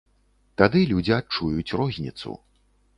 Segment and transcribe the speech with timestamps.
[0.61, 2.31] Тады людзі адчуюць розніцу.